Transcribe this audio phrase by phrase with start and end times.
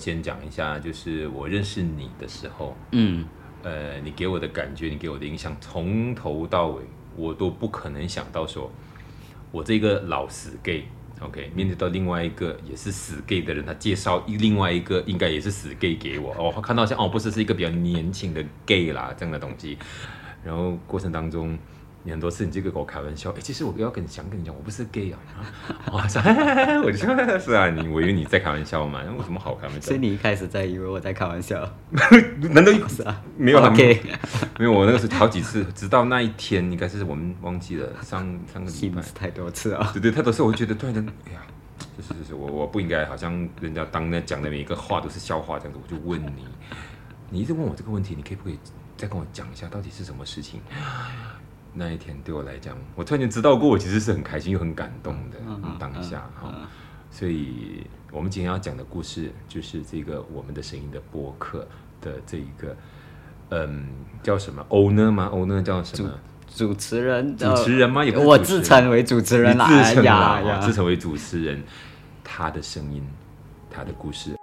[0.00, 3.26] 先讲一下，就是我认识你的时候，嗯
[3.62, 6.82] 呃，你给我的感觉，你给我的印象，从头到尾，
[7.14, 8.72] 我都不可能想到说，
[9.52, 10.84] 我这个老死 gay。
[11.20, 19.76] OK，面对到另外一个也是死 gay 的人，他介绍一另外一个应该也是死 gay 给我，哦，看到像哦，不是是一个比较年轻的 gay 啦这样的东西，
[20.42, 21.58] 然后过程当中，
[22.02, 25.18] 你很多次你就跟我开玩笑，哎，其实我要跟你想跟你讲，我不是 gay 啊，
[25.92, 26.18] 啊，是
[26.80, 29.98] 我就说是啊，你我以为你在开玩笑嘛，有什么好开玩笑所以？
[29.98, 31.60] 你一开始在以为我在开玩笑，
[32.40, 33.22] 难道是啊？
[33.36, 34.00] 没有啊 OK，
[34.58, 39.90] 没有，我那个是好几次，直到那一天，应该是我们忘记了上上个礼拜太多次啊。
[39.92, 41.40] 对对，太多次我就觉得突然间，哎呀，
[41.98, 46.46] 就是就是我我不应该好像人家当那讲的每一个话都是笑话这样子，我就问你，
[47.28, 48.58] 你一直问我这个问题，你可以不可以
[48.96, 50.62] 再跟我讲一下到底是什么事情？
[51.72, 55.38] 那一天对我来讲，我突然间知道过，我其实是很开心又很感动的、
[55.78, 56.52] 当下哈。
[56.52, 56.66] 嗯
[57.12, 61.66] 所以我们今天要讲的故事，就是这个我们的声音的播客
[62.00, 62.76] 的这一个，
[63.48, 63.84] 嗯，
[64.22, 66.08] 叫什么 owner 吗？owner 叫什么？
[66.54, 71.60] 主持人，主持人吗也不是我自称为主持人啦，自称哎，呀呀哦自称为主持人，
[72.22, 73.04] 他的声音，
[73.68, 74.39] 他的故事。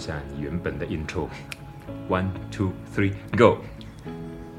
[0.00, 1.28] 下你原本的 intro。
[2.08, 3.58] One, two, three, go！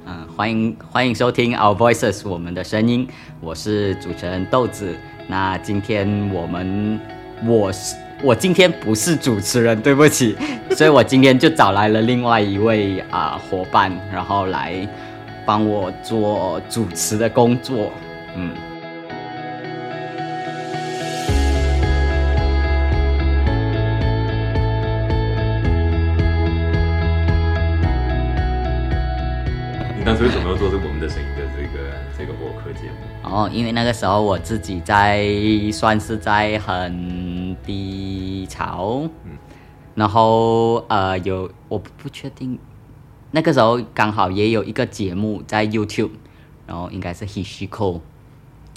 [0.06, 3.08] 嗯，欢迎欢迎收听 Our Voices 我们的声音，
[3.40, 4.96] 我是主持人豆子。
[5.28, 7.00] 那今天我们
[7.46, 10.38] 我是我今天不是主持人，对不起，
[10.78, 14.88] 所以我今天就找来了另外一位啊、伙伴，然后来
[15.46, 17.92] 帮我做主持的工作。
[18.36, 18.52] 嗯，
[30.22, 33.28] 为什么要做这个我们的声音的这个这个播客节目？
[33.28, 35.28] 哦，因为那个时候我自己在
[35.74, 39.32] 算是在很低潮，嗯。
[39.96, 42.60] 然后呃有我不不确定，
[43.32, 46.12] 那个时候刚好也有一个节目在 YouTube，
[46.68, 48.02] 然后应该是 Hishiko，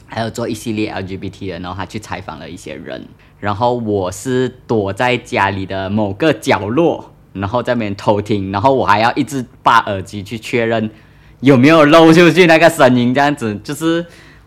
[0.07, 3.07] 还有做一系列 LGBT 的，然后他去采访了一些人，
[3.39, 10.91] 然后我是躲在家里的某个角落，然后在那边偷听，然后我还要一直把耳机去确认
[11.41, 14.05] 有没有漏出去那个声音，这样子就是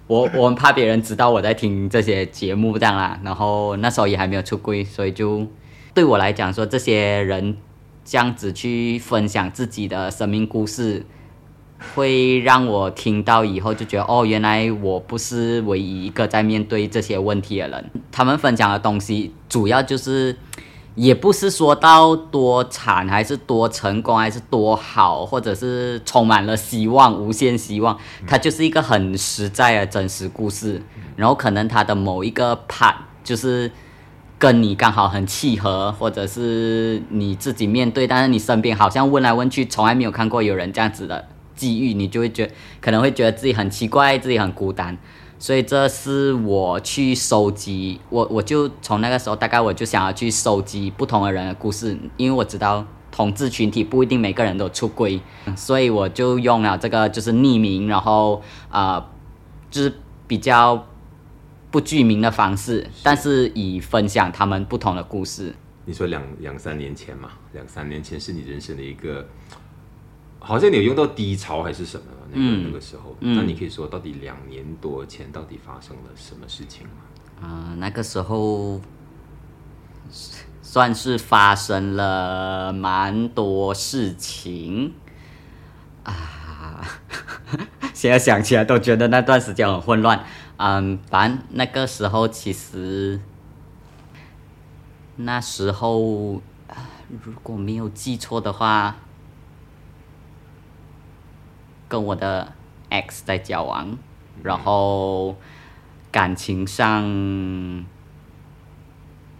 [0.07, 3.19] 我 我很怕别人知道我在听这些节目这样啦。
[3.23, 5.45] 然后那时候也还没有出柜，所以就
[5.93, 7.57] 对我来讲说，这些人
[8.03, 11.05] 这样子去分享自己的生命故事，
[11.95, 17.91] 会让我听到以后就觉得哦，原来我不是唯一一个在面对这些问题的人。
[18.11, 20.35] 他们分享的东西主要就是。
[20.97, 27.95] 也不是说到多惨，还是多成功，还是多好，或者是充满了希望、无限希望。
[28.25, 30.81] 它就是一个很实在的真实故事。
[31.15, 33.71] 然后可能它的某一个 part 就是
[34.39, 44.97] 跟你刚好很契合，或者是你自己面对，但是你身边好像问来问去，从来没有看过有人这样子的机遇，你就会觉可能会觉得自己很奇怪，自己很孤单。
[45.39, 55.21] 所以这是我去收集，我我就从那个时候大概我就想要去收集不同的人的故事，因为我知道同志群体不一定每个人都出轨，
[55.55, 59.03] 所以我就用了这个就是匿名，然后呃
[59.69, 59.93] 就是
[60.27, 60.87] 比较
[61.69, 65.53] 不具名的方式，但是以分享他们不同的故事。
[65.85, 69.25] 你说两两三年前嘛，两三年前是你人生的一个，
[70.39, 77.47] 好像你有用到低潮还是什么那个、嗯那个时候，嗯那你可以说到底两年多前到底发生了什么事情吗？
[77.47, 78.81] 啊、那个时候
[80.61, 84.93] 算是发生了蛮多事情
[86.03, 86.81] 啊，
[87.93, 90.23] 现在想起来都觉得那段时间很混乱。
[90.57, 93.19] 嗯，反正那个时候其实
[95.17, 96.89] 那时候啊
[97.23, 98.95] 如果没有记错的话，
[101.87, 102.53] 跟我的
[102.89, 103.97] ex 在交往，
[104.43, 105.35] 然后
[106.11, 107.85] 感情上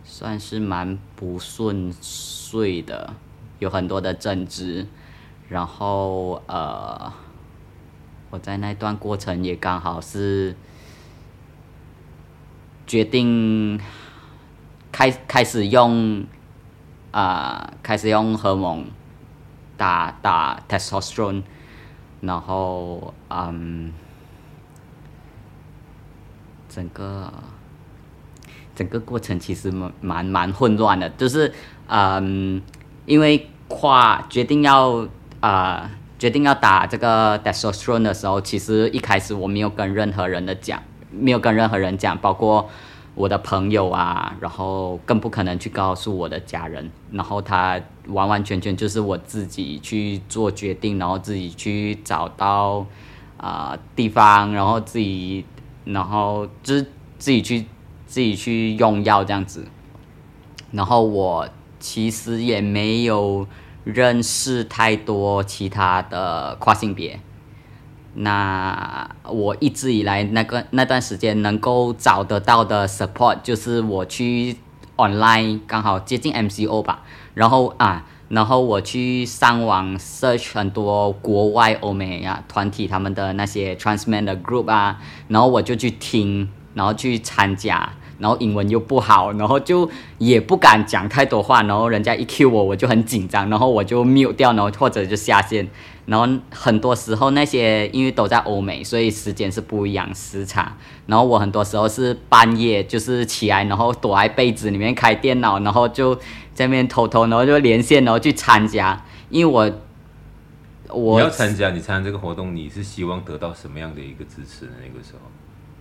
[0.04, 3.14] 算是蛮不顺遂的，
[3.60, 4.88] 有很多的争执，
[5.50, 7.12] 然后呃，
[8.30, 10.56] 我在那段过程也刚好是
[12.86, 13.80] 决定
[14.92, 16.26] 开开始用
[17.12, 18.86] 啊、开始用荷蒙
[19.76, 21.42] 打打 testosterone，
[22.22, 23.94] 然后嗯，
[26.68, 27.32] 整个
[28.76, 31.54] 整个过程其实蛮蛮蛮混乱的，就是
[31.88, 32.62] 嗯，
[33.06, 35.08] 因为跨决定要
[35.40, 40.82] 啊、决定要打这个 testosterone 的时候，其实一开始我没有跟任何人的讲，
[41.12, 42.70] 没有跟任何人讲，包括
[43.18, 46.92] 我的朋友啊，然后更不可能去告诉我的家人。
[47.12, 52.86] 然后他完完全全就是我自己去做决定，然后自己去找到
[53.38, 55.44] 啊、地方，然后自己，
[55.84, 56.84] 然后就是
[57.18, 57.66] 自己去
[58.06, 59.68] 自己去用药这样子。
[60.72, 61.50] 然后我
[61.80, 63.48] 其实也没有
[63.84, 67.20] 认识太多其他的跨性别。
[68.20, 74.58] 那我一直以来那个那段时间能够找得到的 support，就是我去
[74.96, 77.04] online 刚好接近 MCO 吧，
[77.36, 87.88] 然后啊，然后我去上网 search 很多国外欧美啊团体他们的那些 transman 的 group 啊，然后我就去听，然后去参加，
[88.20, 95.68] 然后英文又不好，然后就也不敢讲太多话，然后人家一 Q 我，我就很紧张，然后我就 mute 掉，然后或者就下线，
[96.06, 100.76] 然后很多时候那些因为都在欧美，所以时间是不一样时差，
[101.06, 106.16] 然后我很多时候是半夜就是起来，然后躲在被子里面开电脑，然后就
[106.54, 109.76] 在那边偷偷，然后就连线，然后去参加，因为我你
[110.90, 114.72] 我要参加，你参加这个活动，你是希望得到什么样的一个支持呢？
[114.82, 115.20] 那个时候，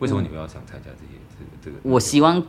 [0.01, 1.16] 为什么你们要想参加这些？
[1.83, 2.43] 我希望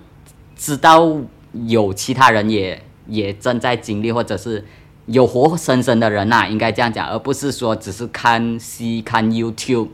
[0.55, 1.17] 知道
[1.53, 4.65] 有其他人也也正在经历，或者是
[5.05, 9.89] 有活生生的人呐、应该这样讲，而不是说只是看戏看 YouTube，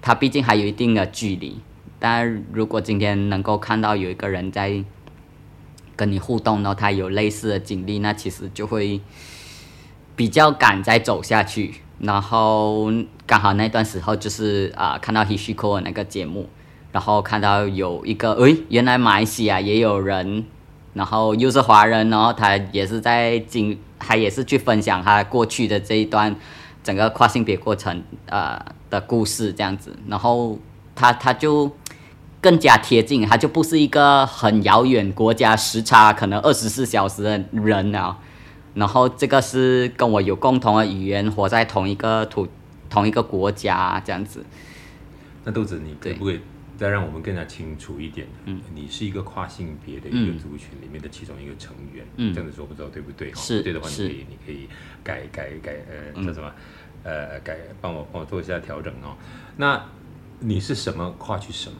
[0.00, 1.60] 它毕竟还有一定的距离。
[1.98, 4.84] 但如果今天能够看到有一个人在
[5.96, 9.00] 跟你互动，然后他有类似的经历，那其实就会
[10.16, 11.76] 比较敢再走下去。
[12.00, 12.92] 然后
[13.26, 16.48] 刚好那段时候就是啊、看到 Hishiko 那个节目，
[16.94, 20.44] 然后看到有一个，诶，原来马来西亚也有人，
[20.92, 26.36] 然后又是华人，然后他也是在经，他也是去分享他过去的这一段
[26.84, 30.56] 整个跨性别过程呃的故事这样子，然后
[30.94, 31.68] 他他就
[32.40, 38.16] 更加贴近，他就不是一个很遥远国家时差可能二十四小时的人了。
[38.74, 42.46] 然后这个是跟我有共同的语言，活在同一个土
[42.88, 44.44] 同一个国家这样子。
[45.42, 46.40] 那豆子，你可对不可以
[46.76, 48.26] 再让我们更加清楚一点？
[48.44, 52.04] 嗯，你是一个跨性别的一个族群里面的其中一个成员。
[52.16, 53.32] 嗯这样子说不知道对不对？
[53.32, 54.68] 哈是不对的话，你可以你可以
[55.02, 56.50] 改改改呃叫什么？
[57.04, 59.16] 呃改帮我帮我做一下调整哦。
[59.56, 59.84] 那
[60.40, 61.76] 你是什么跨去什么？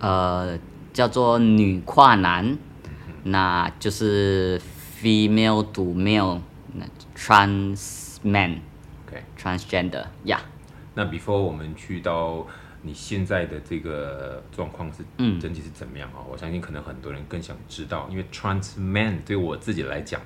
[0.00, 0.58] 呃，
[0.92, 2.58] 叫做女跨男，
[3.24, 4.60] 那就是
[5.00, 6.40] female to male，
[6.74, 6.84] 那
[7.16, 10.40] trans man，OK，transgender，yeah、
[10.94, 12.46] 那 before 我们去到
[12.82, 16.22] 你现在的这个状况是，嗯整体是怎么样啊？
[16.30, 20.20] 我相信可能很多人更想知道，因为 trans man 对我自己来讲，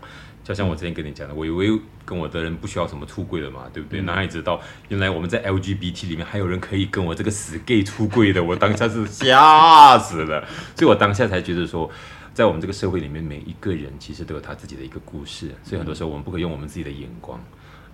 [0.45, 1.71] 就像我之前跟你讲的，我以为
[2.05, 4.03] 跟我的人不需要什么出柜了嘛，对不对？
[4.03, 10.47] 哪里知道原来我们在 LGBT 里面还有人可以跟我这个死 gay 出柜的，我当下是 吓死了，
[10.77, 11.91] 所以我当下才觉得说。
[12.35, 17.39] 在我们这个社会里面，每一个人其实都有他自己的一个故事，所以很多时候我们不可以用我们自己的眼光，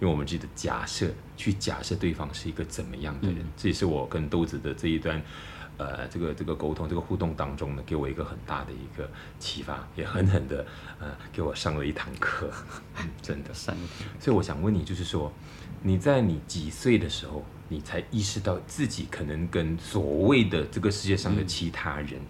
[0.00, 3.46] 用我们自己的假设去假设对方是一个怎么样的人。
[3.56, 5.20] 这也是我跟豆子的这一段，
[5.76, 9.08] 呃，这个这个沟通、这个互动当中呢，给我一个很大的一个
[9.38, 10.64] 启发，也狠狠的
[11.00, 12.50] 呃给我上了一堂课，
[12.98, 13.52] 嗯，真的。
[13.54, 13.74] 生
[14.20, 15.32] 所以我想问你，就是说
[15.82, 22.20] 你在你几岁的时候，你才意识到自己可能跟所谓的这个世界上的其他人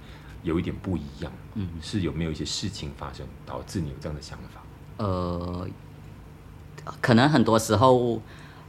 [0.42, 1.32] 有一点不一样？
[1.54, 4.62] 嗯，是有没有一些事情发生导致你有这样的想法？
[4.98, 5.68] 呃，
[7.00, 8.20] 可能很多时候，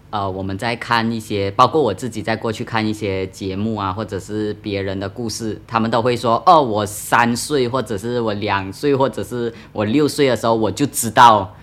[0.10, 11.54] 呃，我们在看一些，包括我自己在过去看一些节目啊，或者是别人的故事，他们都会说，哦，我三岁，或者是我两岁，或者是我六岁的时候，我就知道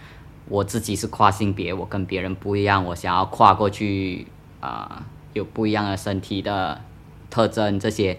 [0.48, 4.26] 我自己是跨性别，我跟别人不一样，我想要跨过去，
[4.60, 6.80] 啊、有不一样的身体的
[7.28, 8.18] 特征这些。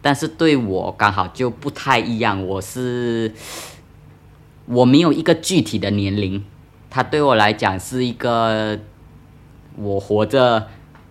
[0.00, 3.32] 但是对我刚好就不太一样，我是
[4.66, 6.44] 我没有一个具体的年龄，
[6.94, 8.78] 它对我来讲是一个
[9.74, 10.68] 我活着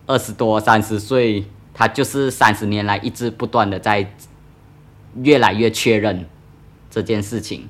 [0.07, 4.13] 二十多三十岁，它就是三十年来一直不断的在
[5.21, 6.25] 越来越确认
[6.89, 7.67] 这件事情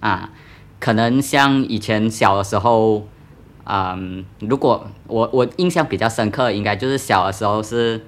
[0.00, 0.30] 啊，
[0.78, 3.06] 可能像以前小的时候，
[3.64, 8.00] 嗯，如果我我印象比较深刻，应该就是小的时候是。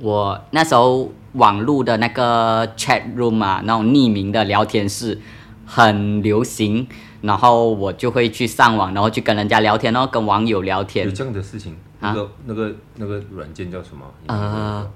[0.00, 5.20] 我那时候网络的那个 chat room 啊，那种匿名的聊天室
[5.66, 6.86] 很流行，
[7.20, 11.04] 然后我就会去上网，然后去跟人家聊天，然后跟网友聊天。
[11.04, 11.16] 有天。
[11.16, 11.76] 这样的事情？
[12.00, 14.04] 啊那个、那个、那个软件叫什么？
[14.26, 14.88] 呃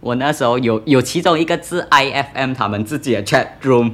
[0.00, 3.92] 我那时候有有其中一个是 IFM 他们自己的 chat room，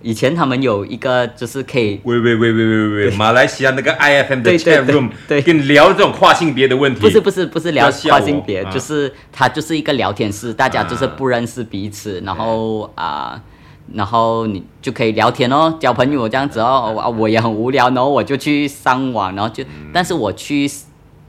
[0.00, 8.70] 以前他们有一个就是可以喂喂喂喂喂喂，马来西亚那个 IFM 的对对 chat room，对跟你聊这种跨性别的问题，不是不是不是聊跨性别，啊。
[8.70, 11.12] 就是它就是一个聊天室，大家就是啊。
[11.16, 13.42] 不认识彼此，然后啊、
[13.92, 16.92] 然后你就可以聊天哦，交朋友这样子哦。
[16.96, 20.70] 我我也很无聊，然后我就去上网，然后就，嗯但是我去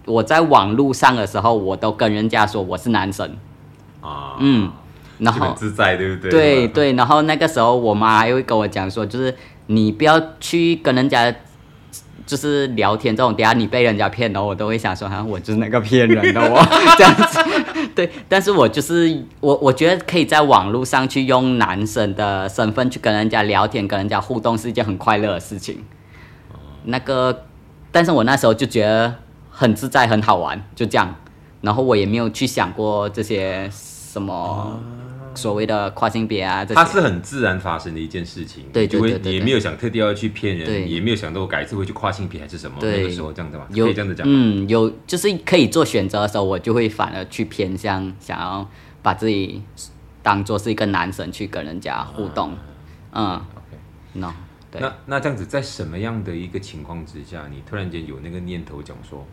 [0.05, 3.37] 我在网络上的时候，我都跟人家说我是男生，
[4.01, 4.71] 啊，嗯，
[5.19, 6.31] 然后很自在，对不对？
[6.31, 9.35] 对对，然后那个时候我妈还会跟我讲说，就是
[9.67, 11.33] 你不要去跟人家
[12.25, 16.63] 就是聊天这种，等下你被人家骗了，我都会想说，好像我就是那个骗人的我
[16.97, 17.39] 这样子。
[17.95, 25.83] 对，但是我就是我，我觉得可以在网络上去用男生的身份去跟人家聊天，跟人家互动是一件很快乐的事情。
[26.85, 27.45] 那个，
[27.91, 29.15] 但是我那时候就觉得
[29.49, 31.15] 很自在，很好玩，就这样。
[31.61, 34.79] 然后我也没有去想过这些什么
[35.35, 36.75] 所谓的跨性别啊，这些。
[36.75, 40.87] 它是很自然发生的一件事情，对就会对对对对你也没有想特地要去骗人，对。
[40.87, 43.01] 也没有想到我改次会去跨性别还是什么，对。
[43.01, 48.69] 那个时候这样子嘛，有可以这样子讲，嗯，有就是可以做选择的时候，我就会反而去偏向想要
[49.01, 49.61] 把自己
[50.21, 52.55] 当做是一个男生去跟人家互动，
[53.13, 53.35] 嗯。
[53.35, 54.33] OK，no，
[54.79, 59.25] 那那这样子，在什么样的一个情况之下，你突然间有那个念头讲说，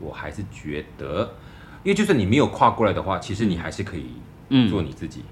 [0.00, 1.34] 我还是觉得，
[1.82, 5.20] 因为就算你没有跨过来的话，其实你还是可以做你自己。
[5.20, 5.24] 嗯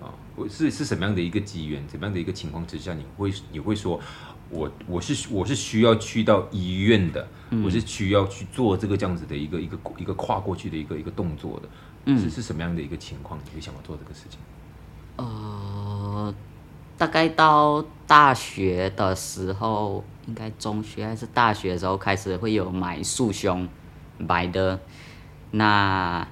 [0.00, 3.98] 啊，我是是什么样的一个机缘，怎么样的一个情况之下，你会你会说，
[4.50, 7.26] 我我是我是需要去到医院的，
[7.64, 11.58] 我是需要去做这个这样子的一个一个一个跨过去的一个一个动作
[12.04, 14.38] 的，是是什么样的一个情况，你会想要做这个事情？
[15.16, 16.34] 呃，
[16.98, 23.66] 大概到大学的时候，应该中学还是大学的时候开始会有买束胸
[24.18, 24.78] 买的，
[25.52, 26.26] 那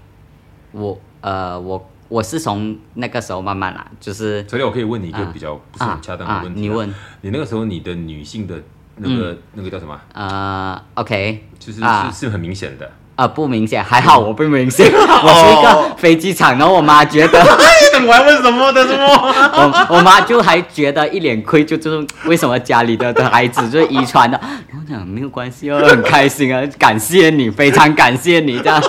[0.72, 8.54] 我呃我我是从那个时候慢慢来，就是所以我可以问你一个啊比较不是很恰当的啊问题、你问，你那个时候你的女性的
[8.96, 9.98] 那个、那个叫什么？
[10.12, 12.10] 呃，OK，就是、啊。
[12.12, 12.90] 是是很明显的。
[13.16, 17.38] 呃，不明显，还好我不明显， 我是一个飞机场，然后我妈觉得，
[18.06, 19.06] 我还问什么的什么？
[19.88, 24.38] 我我妈就还觉得一脸愧疚，就是为什么家里的的孩子就是遗传的，
[24.70, 28.82] 然后讲没有关系哦，很开心啊，感谢你，非常感谢你，这样。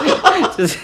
[0.57, 0.77] 就是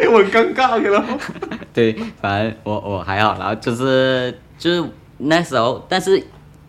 [0.00, 1.04] 哎、 我很尴尬了。
[1.74, 6.22] 对，反正我我还好，然后就是就是那时候，但是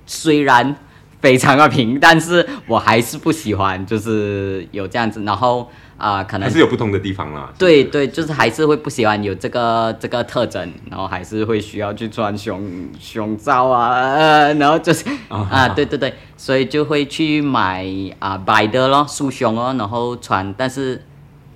[0.06, 0.76] 虽然
[1.22, 7.54] 非常的平，但是我还是不喜欢，就是有这样子，然后啊、可能还是有不同的地方啦。
[7.60, 17.86] 对对，就是还是会不喜欢有这个这个特征，然后还是会需要去穿胸胸罩啊，呃、然后就是啊啊，对对对，所以就会去买
[18.18, 21.00] 啊白的咯，束胸哦，然后穿，但是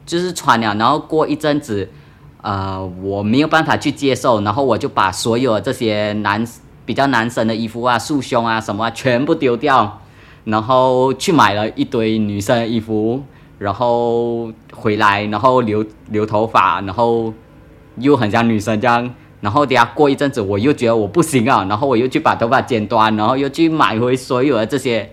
[0.06, 1.90] 就是穿了，然后过一阵子，
[2.42, 6.46] 呃，我没有办法去接受，然后我就把所有这些男
[6.86, 10.02] 比较男生的衣服啊、束胸啊什么全部丢掉，
[10.44, 13.24] 然后去买了一堆女生的衣服，
[13.58, 17.34] 然后回来，然后留留头发，然后
[17.98, 19.14] 又很像女生这样。
[19.42, 25.12] 然后等下过一阵子，我又觉得我不行啊，然后我又去把头发剪短，然后又去买回所有的这些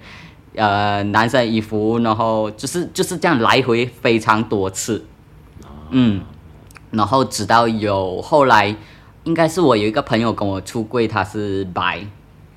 [0.55, 5.05] 呃男生衣服，然后就是就是这样来回非常多次，
[5.91, 6.23] 嗯，
[6.91, 8.75] 然后直到有后来，
[9.25, 12.07] 应该是我有一个朋友跟我出柜，他是 bi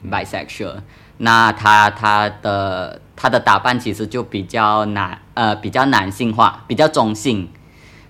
[0.09, 0.81] bisexual，
[1.17, 7.49] 那他他的他的打扮其实就比较男呃比较男性化，比较中性，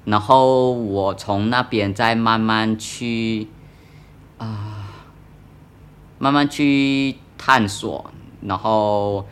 [0.05, 3.47] 然后我从那边再慢慢去
[4.37, 4.89] 啊、
[6.19, 8.11] 慢慢去探索，
[8.41, 9.25] 然后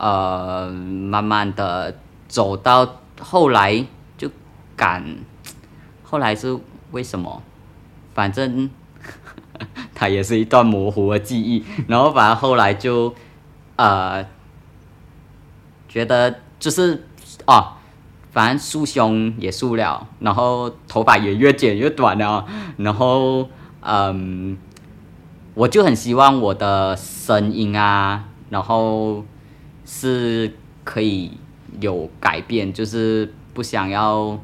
[0.00, 1.94] 呃慢慢的
[2.26, 3.84] 走到后来
[4.16, 4.30] 就
[4.74, 5.04] 敢，
[6.02, 6.58] 后来是
[6.90, 7.42] 为什么？
[8.14, 8.70] 反正
[9.94, 13.14] 它也是一段模糊的记忆，然后反正后来就
[13.76, 14.24] 呃
[15.88, 17.04] 觉得就是
[17.46, 17.74] 哦，
[18.32, 22.46] 反正束胸也束了，然后头发也越剪越短了，
[22.78, 23.48] 然后
[23.82, 24.56] 嗯，
[25.54, 29.24] 我就很希望我的声音啊，然后
[29.92, 30.54] 是
[30.84, 31.32] 可以
[31.80, 34.40] 有改变，就是不想要。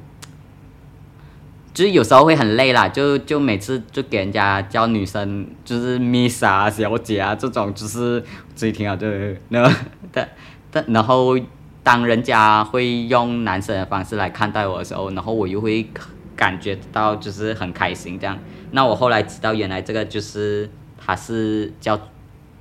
[1.73, 8.25] 就是有时候会很累啦，就就每次就给人家叫女生，就是 Miss 啊、小姐啊这种，就是
[8.55, 9.71] 自己听啊， 对，然后
[10.11, 10.27] 但
[10.71, 11.39] 但然后
[11.83, 15.87] 当人家会用男生的方式来看待我的时候，然后我又会
[16.35, 18.39] 感觉到就是很开心这样。
[18.71, 22.01] 那我后来知道原来这个就是他是叫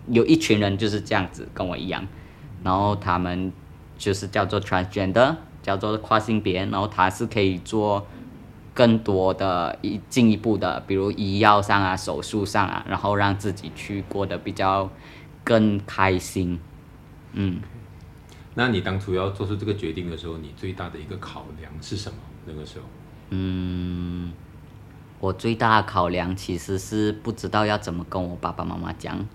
[0.09, 2.05] 有一群人就是这样子跟我一样，
[2.65, 3.53] 然后他们
[3.97, 8.05] 就是叫做 transgender，叫做跨性别，然后他是可以做。
[8.75, 14.89] 更多的一进一步的，比如医药上啊、手术上啊，然后让自己去过得比较
[15.45, 16.59] 更开心。
[17.31, 17.61] 嗯，
[18.53, 22.17] 那你当初要做出这个决定的时候，你最大的一个考量是什么？
[22.45, 22.85] 那个时候，
[23.29, 24.33] 嗯，
[25.21, 29.25] 我最大的考量其实是不知道要怎么跟我爸爸妈妈讲。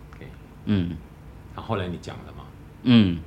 [0.67, 0.95] 嗯
[1.55, 2.40] 然后后来你讲了吗？
[2.83, 3.19] 嗯，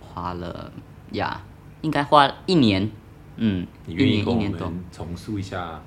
[0.00, 0.72] 花了
[1.12, 1.42] 呀，
[1.82, 2.90] 应该花一年。
[3.36, 4.68] 嗯，你一愿意跟我年一年多。
[4.68, 5.82] 们重述一下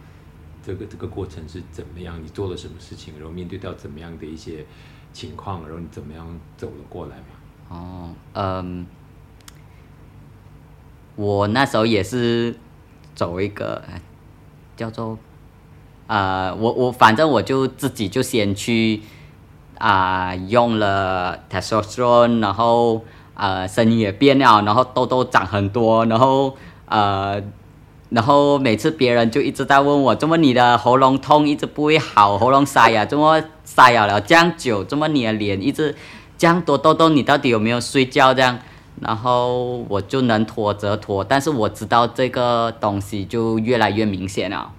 [0.63, 2.21] 这个这个过程是怎么样？
[2.23, 3.13] 你做了什么事情？
[3.17, 4.65] 然后面对到怎么样的一些
[5.11, 7.25] 情况，然后你怎么样走了过来嘛？
[7.69, 8.85] 哦，嗯，
[11.15, 12.55] 我那时候也是
[13.15, 13.99] 走一个呃
[14.75, 15.17] 叫做，
[16.07, 19.01] 呃，我我反正我就自己就先去
[19.79, 26.55] 啊、用了 testosterone，然后呃声音也变了，然后痘痘长很多，然后
[26.85, 27.41] 呃。
[28.11, 35.95] 然后每次别人就一直在问我，怎么你的喉咙痛一直不会好，喉咙沙哑，怎么沙哑了这样久，怎么你的脸一直
[36.35, 38.57] 这样多痘痘，你到底有没有睡觉这样？
[38.99, 44.71] 然后我就能拖则拖，但是我知道这个东西就越来越明显了。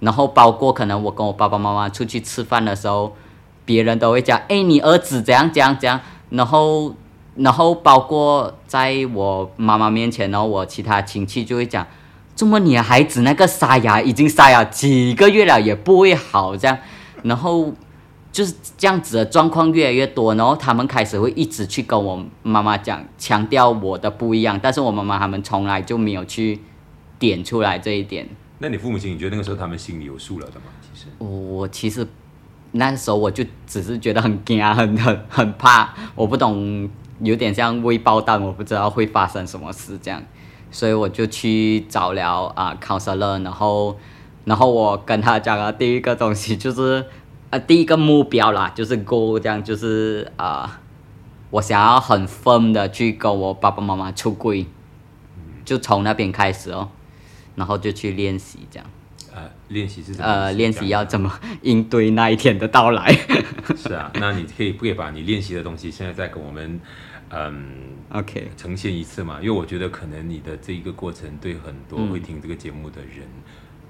[0.00, 3.14] 然后包括可能我跟我爸爸妈妈出去吃饭的时候，
[3.68, 6.00] 别人都会讲，哎，你儿子怎样怎样怎样。
[6.30, 6.94] 然后，
[7.34, 11.86] 然后包括在我妈妈面前，然后我其他亲戚就会讲，
[12.34, 16.78] 怎么你的孩子那个沙哑已经沙哑几个月了，也不会好这样。
[17.22, 17.70] 然后
[18.32, 26.58] 就是这样子的状况越来越多，然后他们开始会一直去跟我妈妈讲，强调我的不一样，但是我妈妈他们从来就没有去
[27.18, 28.26] 点出来这一点。
[28.60, 30.66] 那你父母亲，你觉得那个时候他们心里有数了的吗？
[30.82, 32.06] 其实，我我其实
[32.72, 36.88] 那时候我就只是觉得很惊，很很很怕，我不懂，
[37.20, 40.22] 有点像未爆弹，我不知道会发生什么事这样，
[40.70, 43.96] 所以我就去找了啊、counselor，然后
[44.44, 47.06] 然后我跟他讲了第一个东西就是
[47.50, 50.80] 呃第一个目标啦，就是 go 这样，就是啊、
[51.50, 54.66] 我想要很 firm 的去跟我爸爸妈妈出柜，
[55.64, 56.90] 就从那边开始哦，
[57.54, 58.86] 然后就去练习这样。
[59.68, 60.24] 呃，练习是什么？
[60.24, 61.32] 呃，练习要怎么
[61.62, 63.12] 应对那一天的到来。
[63.76, 66.80] 是啊，那你可以不可以把你练习的东西现在再给我们
[67.30, 67.66] 嗯
[68.10, 69.38] OK，呈现一次嘛？
[69.40, 73.26] 因为我觉得可能你的这一个过程对很多嗯会听这个节目的人，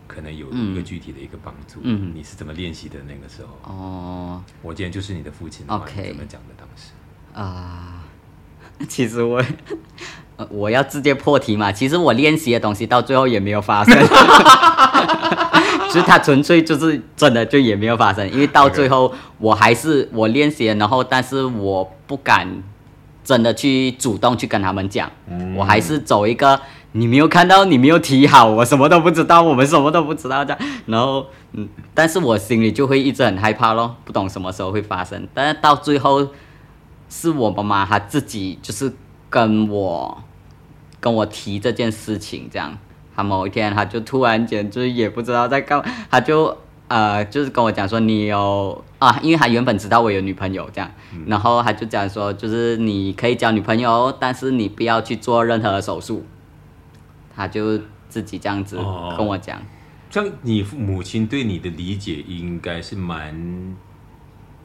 [0.08, 1.78] 可能有一个具体的一个帮助。
[1.84, 3.72] 嗯你是怎么练习的那个时候？
[3.72, 6.90] 哦我今天就是你的父亲的话 OK 怎么讲的当时？
[7.34, 8.02] 啊、
[8.88, 9.40] 其实我
[10.36, 13.94] 呃我要直接破题嘛，其实我练习的东西到最后也没有发生，
[15.88, 22.62] 就是它纯粹就是真的就也没有发生，因为到最后我还是我练习，然后但是我不敢
[23.24, 25.10] 真的去主动去跟他们讲，
[25.56, 26.60] 我还是走一个
[26.92, 36.28] 你没有看到，你没有提好，我什么都不知道，我们什么都不知道这样，然后嗯，但是我心里就会一直很害怕咯，不懂什么时候会发生，但是到最后
[37.08, 38.92] 是我妈妈她自己就是
[39.30, 40.22] 跟我
[41.00, 42.76] 跟我提这件事情，这样，
[43.18, 50.88] 她某一天他就突然间就是也不知道在干他，就呃就是跟我讲说你有啊，因为他原本知道我有女朋友这样，
[51.26, 56.24] 然后他就讲说就是你可以交女朋友，但是你不要去做任何的手术，
[57.34, 57.76] 他就
[58.08, 59.12] 自己这样子哦。
[59.18, 59.60] 跟我讲。
[60.10, 63.76] 像你父母亲对你的理解应该是蛮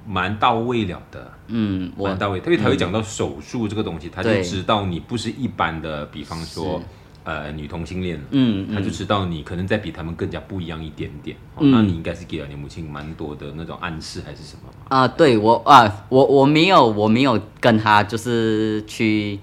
[0.05, 6.79] 蛮到位了的，嗯，蛮到位，特别他会讲到手术这个东西，他就知道你不是一般的，比方说
[7.23, 8.17] 呃女同性恋。
[8.31, 14.97] 嗯嗯他就知道你可能在比他们更加不一样一点点，哦嗯那你应该是给了你母亲蛮多的那种暗示还是什么嘛？
[14.97, 19.39] 啊，对我啊，我我没有我没有跟他就是去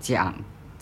[0.00, 0.34] 讲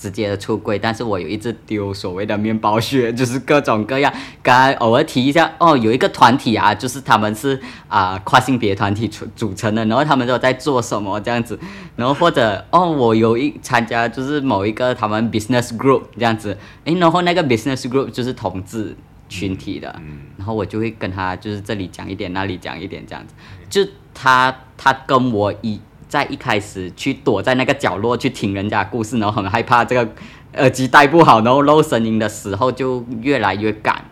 [0.07, 11.59] 直接的出柜，但是我有一直丢所谓的面包屑，就是各种各样，刚才偶尔提一下哦，有一个团体啊，就是他们是啊、跨性别团体组组成的，然后他们都在做什么这样子，
[11.97, 18.97] 然后或者哦，我有一参加就是某一个他们 business group 这样子，诶，然后那个 business group 就是同志
[19.29, 19.93] 群体的，
[20.37, 23.35] 然后我就会跟他就是这里讲一点，那里讲一点这样子，
[23.69, 30.09] 就他他跟我一在一开始去躲在那个角落去听人家故事，然后很害怕这个
[30.55, 34.05] 耳机戴不好，然后漏声音的时候就越来越敢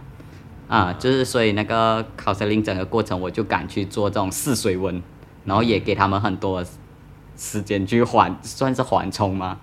[0.69, 5.03] 啊，就是所以那个考森林整个过程我就敢去做这种试水温，
[5.45, 6.65] 然后也给他们很多
[7.37, 9.59] 时间去缓，算是缓冲吗？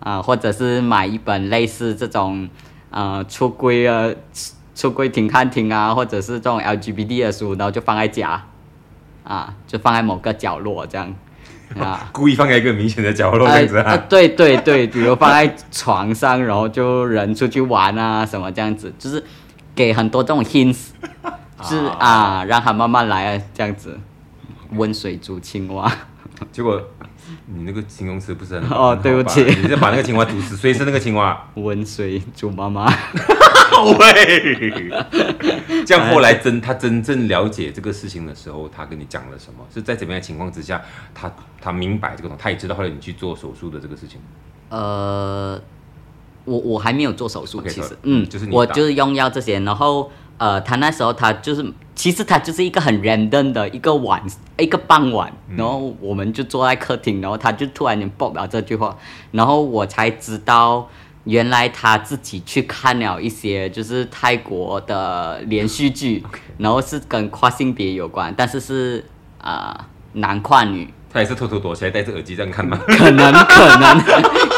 [0.00, 2.48] 啊，或者是买一本类似这种
[2.90, 4.12] 呃出柜啊
[4.74, 8.44] 出柜听看听啊，或者是这种 LGBT 的书，然后就放在家
[9.24, 11.14] 啊，就放在某个角落这样
[11.80, 12.08] 啊。
[12.12, 13.96] 故意放在一个明显的角落这样子呃呃啊？
[14.08, 19.22] 对对对，比如放在床上，然后就人出去玩啊什么这样子，就是
[19.74, 20.88] 给很多这种 hints，
[21.62, 23.98] 是啊，让他慢慢来啊这样子，
[24.72, 25.90] 温水煮青蛙。
[26.52, 26.80] 结果
[27.46, 31.48] 你那个形容词不是很 好哦对不起你是把那个青蛙煮死， 所以是那个青蛙。
[31.54, 32.86] 温水煮妈妈，
[33.98, 34.72] 喂，
[35.86, 39.64] 这样后来真他真正了解这个事情的时候，他跟你讲了什么？
[39.72, 40.82] 是在怎么样的情况之下，
[41.14, 44.20] 他他明白这个东西，他也知道后来你去做手术的这个事情。
[44.68, 45.60] 呃，
[46.44, 54.22] 我我还没有做手术其实呃，嗯，就是你我就是用药这些，然后呃，他那时候他就是，其实他就是一个很 random 的一个晚
[54.58, 58.96] 一个傍晚，然后我们就坐在客厅，然后他就突然间爆了这句话，
[59.32, 60.88] 然后我才知道。
[61.28, 66.22] 原来他自己去看了一些就是泰国的连续剧
[66.56, 69.04] 然后是跟跨性别有关，但是是
[69.40, 72.78] 啊、呃男跨女，他也是偷偷躲起来戴着耳机这样看吗？
[72.86, 74.00] 可能可能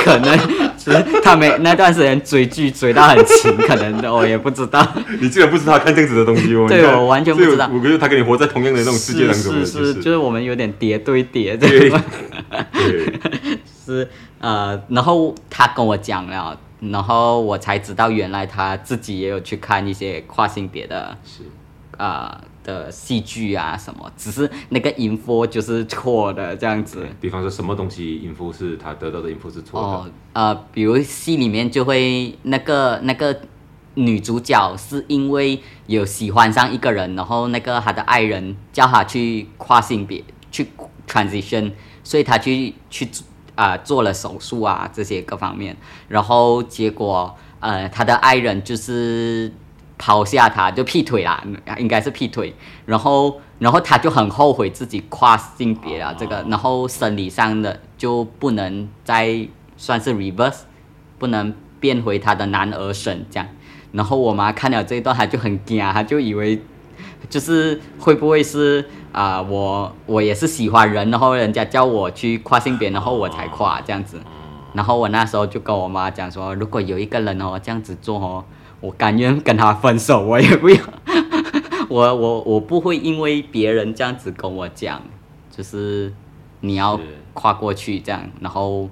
[0.04, 0.38] 可能。
[0.78, 4.86] 是他没那段时间追剧追到很勤，可能的我也不知道。
[5.20, 6.66] 你竟然不知道他看这样子的东西哦？
[6.68, 7.68] 对我完全不知道。
[7.70, 11.90] 我觉得他跟你活在同样的那种世界当中，是是是，就就是我们有点叠对叠对。
[11.90, 12.00] 的，
[12.72, 13.12] 对，
[13.84, 14.08] 是
[14.40, 21.42] 呃，然后他跟我讲了，然后我才知道原来他自己也有去看一些跨性别的是。
[21.98, 27.06] 啊、的戏剧啊什么，只是那个 info 就是错的这样子。
[27.18, 33.40] 比方说什么东西 info 是他得到的 info 是错的，哦，呃，比如戏里面就会那个那个
[33.94, 40.68] 女主角是因为有喜欢上一个人，然后那个她的爱人叫她去跨性别去
[41.08, 41.72] transition，
[42.04, 43.08] 所以她去去
[43.54, 45.74] 啊、做了手术啊这些各方面，
[46.08, 49.50] 然后结果呃她的爱人就是。
[49.98, 51.42] 抛下他就劈腿啦，
[51.76, 52.54] 应该是劈腿，
[52.86, 60.60] 然后然后他就很后悔自己跨性别啊，这个，然后生理上的就不能再算是 reverse，
[61.18, 63.48] 不能变回他的男儿身这样。
[63.90, 66.62] 然后我妈看了这一段，她就很惊，她就以为
[67.28, 74.20] 就是会不会是啊、我我也是喜欢人，然后人家叫我去跨性别，然后我才跨这样子。
[74.74, 78.44] 然后我那时候就跟我妈讲说，如果有一个人哦这样子做哦，
[78.80, 80.80] 我甘愿跟他分手，我也不要，
[81.88, 85.02] 我我我不会因为别人这样子跟我讲，
[85.50, 86.12] 就是
[86.60, 86.98] 你要
[87.34, 88.88] 跨过去这样，然后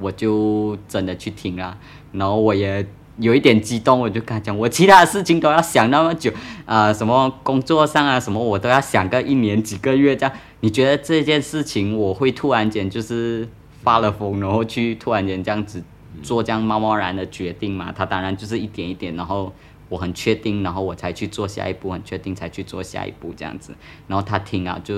[0.00, 1.76] 我就真的去听了，
[2.12, 2.86] 然后我也
[3.18, 6.30] 有一点激动，我就跟他讲，我其他的事情都要想那么久，
[6.66, 10.34] 啊，什么工作上啊什么，我都要想个一年几个月这样。
[10.60, 13.48] 你觉得这件事情我会突然间就是
[13.82, 15.82] 发了疯，然后去突然间这样子
[16.22, 17.92] 做这样贸贸然的决定嘛？
[17.92, 19.52] 他当然就是一点一点，然后
[19.88, 23.74] 我很确定，然后我才去做下一步，很确定才去做下一步这样子。
[24.06, 24.94] 然后他听啊就。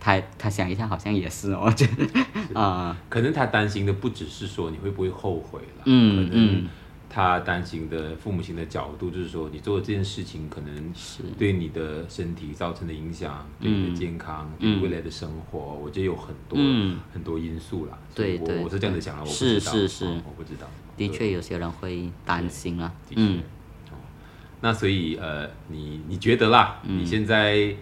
[0.00, 6.68] 他他想一下，好像也是哦，我觉得啊、可能他担心的不只是说你会不会后悔了，嗯可能嗯
[7.14, 10.92] 他担心的父母亲的角度就是说，你做的这件事情可能
[11.38, 17.96] 对你的身体造成的影响，对你的健康，对未来的生活，我觉得有很多、嗯很多因素啦。
[18.16, 20.66] 对对我我是这样子想的，我不是知道是是哦我不知道。
[20.96, 22.92] 的对确有些人会担心啊。
[23.08, 23.20] 的确。
[23.20, 23.38] 嗯，
[23.92, 23.94] 哦，
[24.60, 26.80] 那所以呃，你你觉得啦？
[26.82, 27.76] 嗯你现在，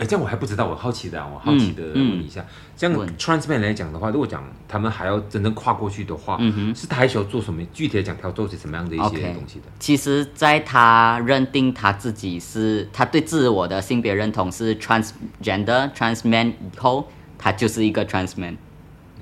[0.00, 2.42] 哎，这样我还不知道，我好奇的、啊，我好奇的问一下，
[2.74, 3.06] 像问。
[3.18, 6.40] Trans man 来讲的话，如果讲他们还要真正跨过去的话，
[6.74, 7.62] 是他还需要做什么？
[7.70, 9.66] 具体来讲，他要做些什么样的一些东西的？
[9.78, 18.56] 其实，在他认定他自己是他对自我的性别认同是 transgender trans man 以后，他就是一个 trans man。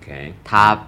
[0.01, 0.87] OK，他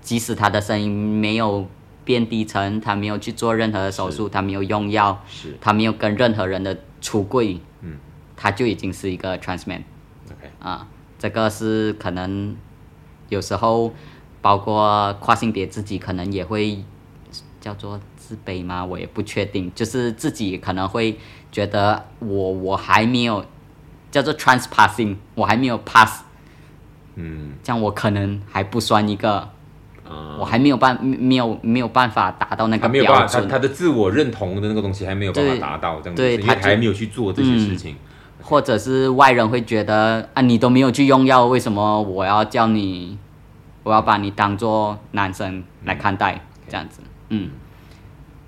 [0.00, 1.66] 即使他的声音没有
[2.04, 5.58] 变低沉，他没有去做任何的手术，他没有用药，是。
[5.60, 7.96] 他没有跟任何人的出柜，嗯，
[8.42, 9.84] 他就已经是一个 trans man。
[10.58, 12.56] 啊，这个是可能
[13.28, 13.92] 有时候
[14.40, 16.82] 包括跨性别自己可能也会
[17.60, 18.84] 叫做自卑吗？
[18.84, 21.16] 我也不确定，就是自己可能会
[21.52, 23.44] 觉得我我还没有
[24.10, 26.22] 叫做 trans passing，我还没有 pass，
[27.14, 29.48] 嗯，这样我可能还不算一个，
[30.04, 37.96] 呃，我还没有办没有没有办法达到那个他没有办法，他标准，他的自我认同的那个东西还没有办法达到这样子，因为对他还没有去做这些事情。
[38.42, 43.18] 或者是外人会觉得啊，你都没有去用药，为什么我要叫你，
[43.82, 47.00] 我要把你当做男生来看待，这样子，
[47.30, 47.50] 嗯，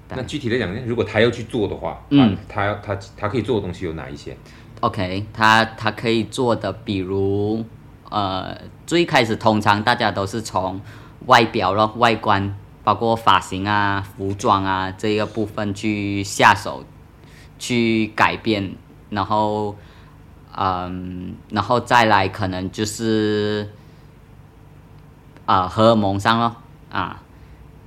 [0.09, 2.37] 那具体来讲呢，如果他要去做的话，嗯。
[2.49, 4.37] 他他要他他可以做的东西有哪一些
[4.81, 7.65] ？OK，他他可以做的，比如
[8.11, 10.81] 呃，最开始通常大家都是从
[11.27, 12.55] 外表咯、外观，
[12.85, 16.85] 包括发型啊、服装啊这一个部分去下手，
[17.59, 18.75] 去改变，
[19.15, 19.77] 然后
[20.57, 23.69] 嗯，然后再来可能就是
[25.47, 26.57] 啊、荷尔蒙上咯
[26.91, 27.23] 啊，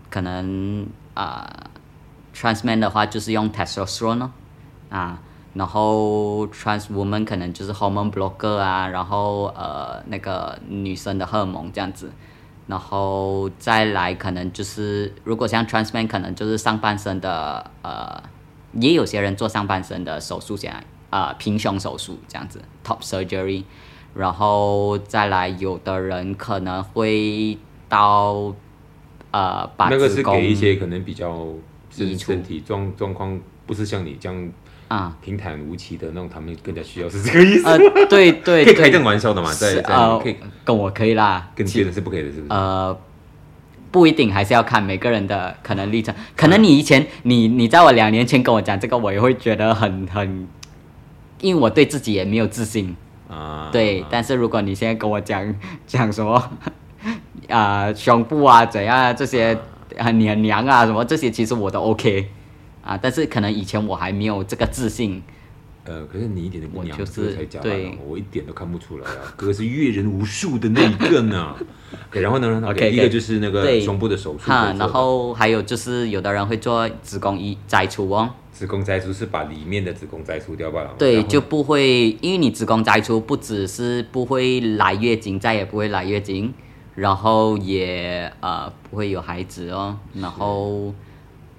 [0.09, 1.49] 可能啊、
[2.33, 4.31] trans man 的话就是用 testosterone 哦，
[4.89, 5.19] 啊，
[5.53, 12.11] 然后 trans woman 可能就是 hormone blocker 啊，然后呃那个女生的荷尔蒙这样子，
[12.67, 18.21] 然后再来可能就是如果像 trans man 可能就是上半身的呃，
[18.73, 20.71] 也有些人做上半身的手术，现
[21.11, 23.63] 在呃平胸手术这样子 top surgery，
[24.13, 27.57] 然后再来有的人可能会
[27.89, 28.53] 到
[29.31, 31.47] 呃把那个是给一些可能比较
[31.89, 34.51] 身身体状状况不是像你这样
[34.87, 35.15] 啊。
[35.21, 37.71] 平坦无奇的那种，他们更加需要是这个意思吗。
[37.71, 39.53] 呃，对 对，可以开对这种玩笑的嘛？
[39.53, 39.81] 在在
[40.21, 42.47] 可以，跟我可以啦，跟别人是不可以的，是不是？
[42.49, 42.97] 呃，
[43.91, 46.13] 不一定，还是要看每个人的可能历程。
[46.35, 50.47] 可能你以前，你你在我两年前跟我讲这个，我也会觉得很很，
[51.41, 52.95] 因为我对自己也没有自信。
[53.29, 55.53] 啊，对，但是如果你现在跟我讲
[55.85, 56.51] 讲什么，
[57.49, 59.57] 啊、胸部啊怎样啊这些
[59.97, 62.29] 很娘娘啊什么这些，其实我都 OK
[62.83, 65.21] 啊，但是可能以前我还没有这个自信。
[65.87, 71.55] 呃，可是你一点都不娘，我就是哥才假对扮哦我一点都看不出来啊，哥是阅人无数的那一个呢。
[72.09, 80.93] OK，然后呢 OK，OK 一个就是那个胸部的手术哈，然后还有就是有的人会做子宫移摘除哦，子宫摘除是把里面的子宫摘除掉罢了。
[80.97, 86.53] 对，就不会，因为你子宫摘除不只是不会来月经，再也不会来月经，
[86.95, 90.93] 然后也呃不会有孩子哦，然后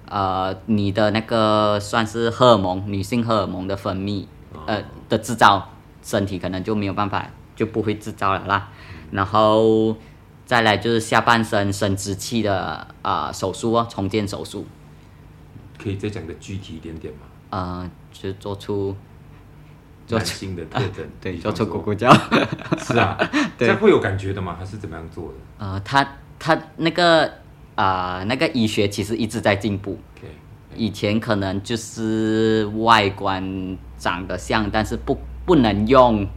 [0.09, 4.25] 呃你的那个算是荷尔蒙，女性荷尔蒙的分泌，
[4.65, 5.69] 呃的制造，
[6.03, 8.69] 身体可能就没有办法，就不会制造了啦，
[9.11, 9.95] 然后
[10.45, 14.65] 再来就是下半身生殖器的呃手术哦，重建手术，
[15.77, 17.19] 可以再讲的具体一点点吗？
[17.51, 18.95] 呃就做出
[20.07, 22.11] 做男性的特征， 对做出咕咕叫。
[22.79, 23.15] 是啊，
[23.57, 24.55] 这样会有感觉的吗？
[24.57, 25.33] 还是怎么样做的
[25.65, 26.05] 呃，他
[26.39, 27.31] 他那个
[27.79, 29.97] 啊、呃那个医学其实一直在进步。
[30.75, 36.27] 以前可能就是外观长得像，但是不不能用，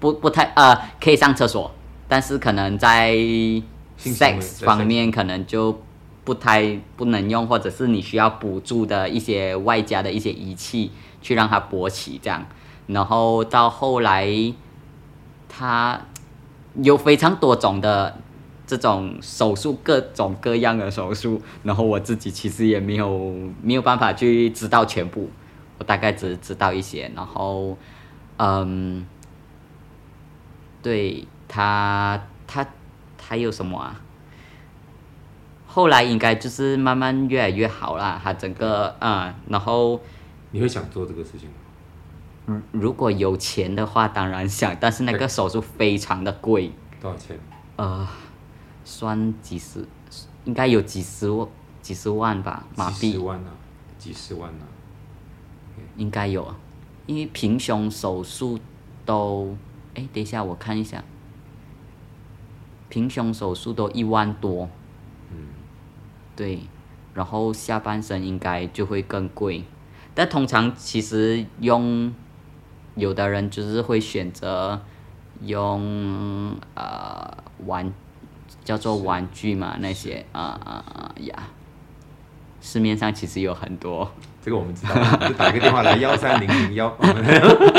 [0.00, 1.70] 不不太呃可以上厕所，
[2.08, 3.14] 但是可能在
[3.98, 5.80] sex 方面可能就
[6.24, 10.90] 不太不能用，或者是你需要补助的一些外加的一些仪器
[11.22, 12.44] 去让它勃起这样，
[12.88, 14.26] 然后到后来，
[15.48, 16.00] 它
[16.82, 18.18] 有非常多种的
[18.68, 25.30] 这种手术，各种各样的手术，然后我自己其实也没有没有办法去知道全部，
[25.78, 27.78] 我大概只知道一些，然后，
[28.36, 29.06] 嗯，
[30.82, 32.66] 对他他
[33.16, 34.00] 他有什么啊？
[35.66, 39.98] 后来应该就是慢慢越来越好啦，他整个啊、然后
[40.50, 42.62] 你会想做这个事情吗？
[42.72, 47.38] 如如果有钱的话，当然想，但是那个手术非常的贵，多少钱？
[47.76, 48.06] 呃，
[48.88, 49.86] 算几十，
[50.46, 51.46] 应该有几十万
[51.82, 52.94] 几十万吧，马币。
[52.94, 53.52] 几十万啊，
[53.98, 54.64] 几十万啊。
[55.98, 56.56] 应该有，啊，
[57.06, 58.58] 因为平胸手术
[59.04, 59.54] 都，
[59.94, 61.04] 哎，等一下我看一下，
[62.88, 64.70] 平胸手术都一万多，
[65.30, 65.48] 嗯，
[66.34, 66.60] 对，
[67.12, 69.64] 然后下半身应该就会更贵，
[70.14, 72.14] 但通常其实用，
[72.94, 74.80] 有的人就是会选择
[75.42, 77.92] 用呃玩，
[78.68, 81.34] 叫做玩具嘛那些啊啊啊呀，
[82.60, 84.12] 市面上其实有很多，
[84.44, 84.94] 这个我们知道，
[85.26, 86.94] 就打个电话来幺三零零幺。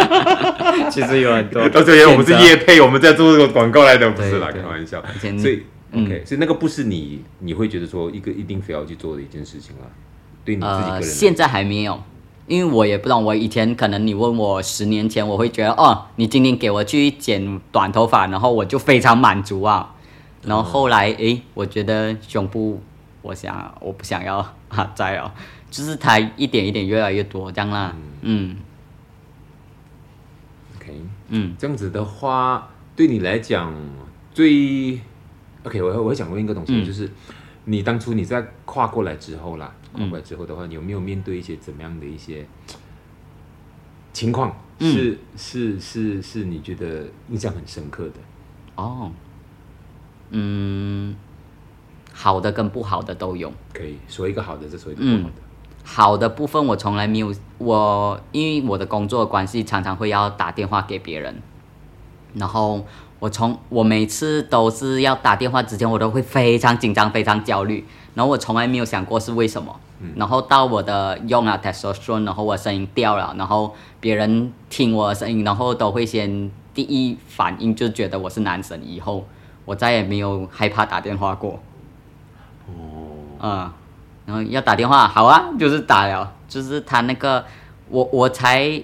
[0.89, 1.69] 其实有很多。
[1.69, 4.63] 到这边我们是业配，我们在做这个广告来的，不是啦，对对。
[4.63, 4.97] 开玩笑。
[5.21, 6.05] 以嗯。
[6.05, 9.85] OK，所以那个不是你你会觉得说一个一定非要去做的一件事情啦，
[10.43, 12.01] 对你自己个呃，人来现在还没有，
[12.47, 13.19] 因为我也不知道。
[13.19, 19.93] 我以前可能你问我十年前，我会觉得哦，你今天给我去剪短头发，然后我就非常满足啊。
[20.43, 22.81] 然后后来诶，我觉得胸部，
[23.21, 24.37] 我想我不想要
[24.69, 25.31] 啊，再哦，
[25.69, 27.95] 就是它一点一点越来越多这样啦。
[28.21, 28.57] 嗯
[30.77, 33.73] OK，嗯这样子的话，对你来讲
[34.33, 34.99] 最
[35.63, 37.09] OK，我我会想问一个东西，嗯就是
[37.65, 42.45] 你当初你在跨过来之后啦，跨过来之后的话，你有没有面对一些怎么样的一些
[44.13, 44.55] 情况？
[44.81, 48.13] 嗯是是是是，你觉得印象很深刻的？
[48.75, 49.11] 哦，
[50.31, 51.15] 嗯，
[52.13, 53.51] 好的跟不好的都有。
[53.73, 55.35] 可以说一个好的，再说一个嗯不好的。
[55.83, 61.41] 好的部分我从来没有，我因为我的工作的关系，常常会要打电话给别人，
[62.35, 62.85] 然后
[63.19, 69.79] 我从我每次都是要打电话之前，我都会非常紧张、非常焦虑，然后我从来没有想过是为什么。
[70.15, 79.25] 然后到我的用了 testosterone，然后我声音掉了，然后别人听我的声音，然后都会先第一反应就觉得我是男生，以后
[79.69, 81.59] 我再也没有害怕打电话过。
[82.65, 83.75] 哦，啊、
[84.25, 87.45] 然后要打电话，好啊，就是打了，就是他那个，
[87.87, 88.81] 我我才，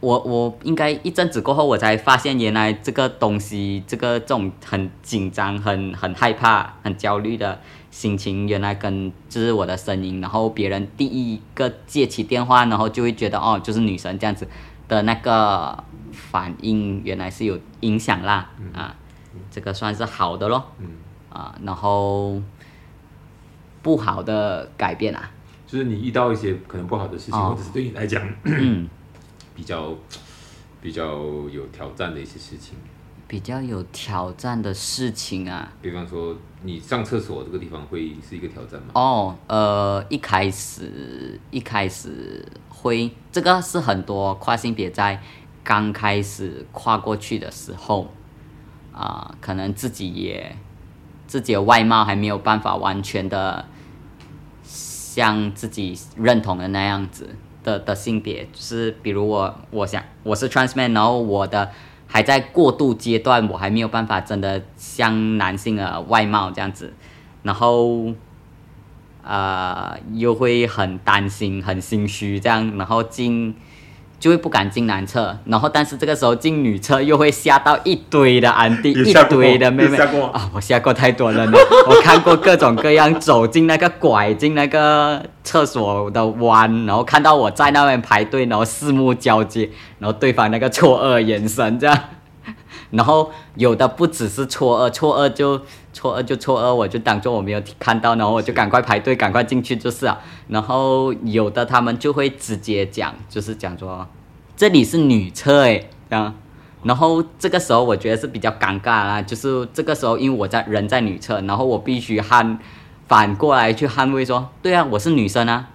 [0.00, 14.48] 我我应该一阵子过后，我才发现原来这个东西，这个这种很紧张、很很害怕、很焦虑的心情，原来跟就是我的声音，然后别人第一个接起电话，然后就会觉得哦，就是女神这样子
[14.88, 18.96] 的那个反应，原来是有影响啦，啊，
[19.50, 20.88] 这个算是好的咯，嗯，
[21.30, 22.40] 啊，然后
[23.82, 25.30] 不好的改变啊，
[25.66, 27.50] 就是你遇到一些可能不好的事情，哦。
[27.50, 28.88] 或者是对你来讲嗯，
[29.54, 29.94] 比较
[30.80, 31.04] 比较
[31.48, 32.74] 有挑战的一些事情，
[33.28, 38.88] 比较有挑战的事情啊，比方说你上厕所这个地方会是一个挑战吗？
[38.94, 45.22] 哦，呃，一开始一开始会，这个是很多跨性别在
[45.62, 48.10] 刚开始跨过去的时候，
[49.00, 50.54] 啊、可能自己也
[51.26, 53.64] 自己的外貌还没有办法完全的
[54.62, 57.34] 像自己认同的那样子
[57.64, 61.70] 的的性别，就是比如我我想我是 trans man，然后我的
[62.06, 66.92] 还在过渡阶段，我还没有办法真的像男性的外貌这样子，
[67.42, 68.12] 然后
[69.22, 73.54] 呃又会很担心、很心虚这样，然后进
[74.20, 79.96] 就会不敢进男厕，然后但是这个时候进女厕又会吓到一堆的安迪，一堆的妹妹。
[79.96, 91.98] 吓过啊，我吓过太多人了， 我看过各种各样走进那个拐进那个厕所的弯，然后看到我在那边排队，然后四目交接，然后对方那个错愕眼神这样。
[92.90, 100.18] 然后有的不只是错愕，错愕就错愕就错愕，我就当做我没有看到，然后我就赶快排队，赶快进去就是啊。
[100.48, 104.06] 然后有的他们就会直接讲，就是讲说
[104.56, 106.34] 这里是女厕诶，这样。
[106.82, 112.56] 然后这个时候我觉得是比较尴尬啦，就是这个时候因为我在人在女厕，然后我必须捍
[113.06, 115.68] 反过来去捍卫说，对啊，我是女生啊，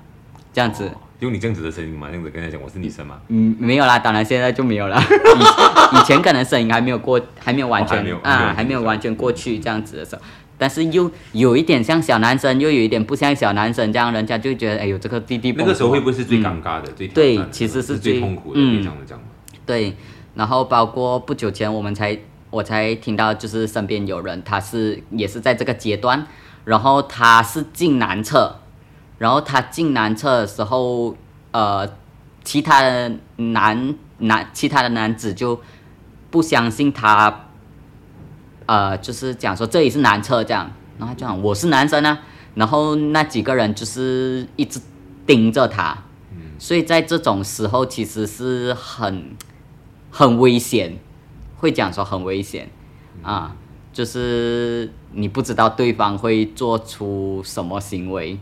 [0.51, 0.91] 这样子。
[1.19, 5.01] 用你这样子的声音嘛，这样子跟他讲我是女生嘛，嗯，没有啦，当然现在就没有了。
[5.01, 10.21] 以 以前可能声音还没有过，还没有完全、啊，还没有完全过去这样子的时候，
[10.57, 18.59] 但是又有一点像小男生，又有一点不像小男生，这样人家就会觉得，哎呦，这个弟弟那个时候会不会是最嗯尴尬的、最挑对其实是是最最痛苦的？
[18.59, 18.83] 嗯。
[18.83, 19.25] 这样子讲吗？
[19.65, 19.95] 对，
[20.33, 22.17] 然后包括不久前我们才
[22.49, 26.27] 我才听到，就是身边有人他是也是在这个阶段，
[26.65, 28.59] 然后他是进男厕，
[29.17, 31.15] 然后他进男厕的时候，
[31.51, 31.89] 呃，
[32.43, 35.59] 其他的男男其他的男子就
[36.29, 37.47] 不相信他，
[38.65, 42.19] 呃，就是讲说这里是男厕这样，然后他就讲我是男生啊，
[42.55, 44.79] 然后那几个人就是一直
[45.25, 45.97] 盯着他，
[46.59, 49.35] 所以在这种时候其实是很
[50.11, 50.97] 很危险，
[51.57, 52.69] 会讲说很危险。
[53.23, 53.55] 啊，
[53.91, 58.37] 就是你不知道对方会做出什么行为，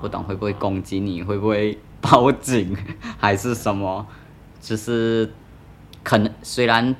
[0.00, 2.76] 不懂会不会攻击你，会不会报警，
[3.18, 4.06] 还是什么，
[4.60, 5.32] 就是
[6.02, 6.96] 可能虽然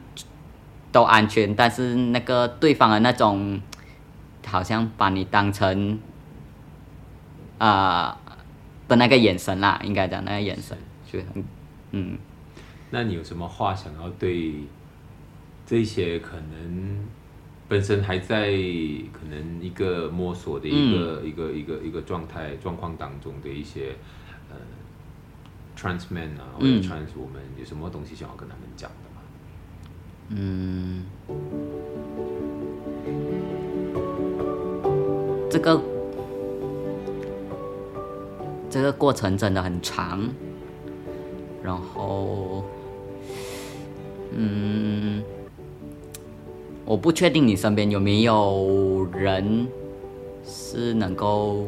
[0.93, 3.61] 都安全，但是那个对方的那种
[4.47, 5.99] 好像把你当成
[7.59, 8.19] 啊、
[8.89, 10.77] 的那个眼神啦，应该讲那个眼神，
[11.11, 11.45] 就很
[11.91, 12.19] 嗯。
[12.91, 14.55] 那你有什么话想要对
[15.65, 16.99] 这些可能
[17.71, 18.51] 本身还在
[19.13, 23.95] 可能一个摸索的一个、一个一个一个状态状况当中的一些
[24.51, 24.57] 呃
[25.79, 29.23] trans man 啊或者嗯 trans woman，、有什么东西想要跟他们讲的吗？
[30.31, 31.05] 嗯，
[35.49, 35.81] 这个
[38.69, 40.29] 这个过程真的很长，
[41.63, 42.65] 然后，
[44.33, 45.23] 嗯，
[46.85, 49.67] 我不确定你身边有没有人
[50.45, 51.67] 是能够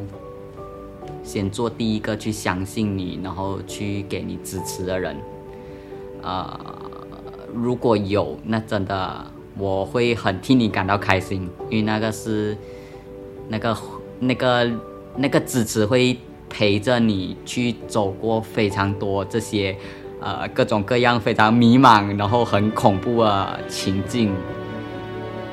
[1.23, 5.15] 先做第一个去相信你，然后去给你支持的人，
[6.21, 6.59] 啊、
[7.53, 9.25] 如果有，那真的
[9.57, 12.57] 我会很替你感到开心，因为那个是
[13.47, 13.77] 那个
[14.19, 14.71] 那个
[15.15, 16.17] 那个支持会
[16.49, 19.77] 陪着你去走过非常多这些
[20.19, 24.33] 呃各种各样非常迷茫，然后很恐怖的情境。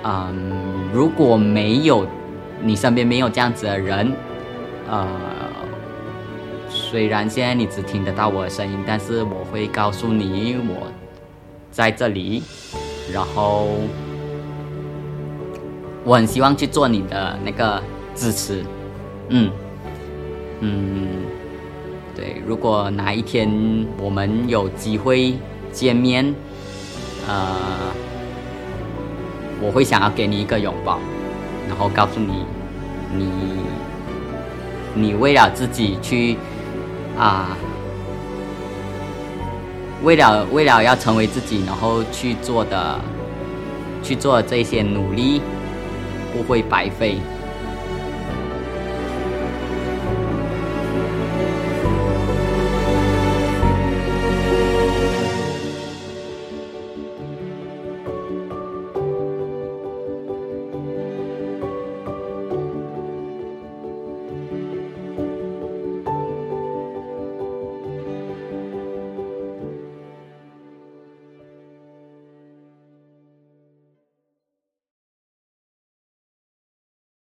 [0.05, 2.07] 嗯，如果没有
[2.63, 4.13] 你身边没有这样子的人，
[4.89, 5.07] 呃，
[6.69, 10.87] 虽然现在你只听得到我的声音，但是我会告诉你我
[11.71, 12.43] 在这里，
[13.13, 13.69] 然后
[16.05, 17.83] 我很希望去做你的那个
[18.15, 18.65] 支持，
[19.29, 19.51] 嗯。
[20.63, 21.09] 嗯，
[22.15, 23.51] 对，如果哪一天
[23.99, 25.35] 我们有机会
[25.73, 26.35] 见面，
[27.27, 27.45] 呃，
[29.61, 30.99] 我会想要给你一个拥抱，
[31.69, 32.45] 然后告诉你，
[33.15, 33.31] 你
[34.95, 36.37] 你为了自己去
[37.19, 37.57] 啊，
[40.03, 42.99] 为了为了要成为自己，然后去做的
[44.03, 45.43] 去做这些努力，
[46.33, 47.19] 不会白费。